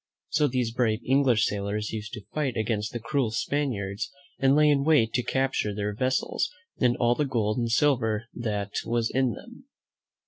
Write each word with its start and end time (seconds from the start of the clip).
So 0.29 0.47
these 0.47 0.71
brave 0.73 1.01
English 1.05 1.45
sailors 1.45 1.91
used 1.91 2.13
to 2.13 2.25
fight 2.33 2.57
against 2.57 2.91
the 2.91 2.99
cruel 2.99 3.29
Spaniards 3.29 4.09
and 4.39 4.55
lay 4.55 4.67
in 4.67 4.83
wait 4.83 5.13
to 5.13 5.21
capture 5.21 5.75
their 5.75 5.93
vessels 5.93 6.49
and 6.79 6.97
all 6.97 7.13
the 7.13 7.23
gold 7.23 7.59
and 7.59 7.69
silver 7.69 8.25
that 8.33 8.71
was 8.83 9.11
in 9.11 9.33
them. 9.33 9.65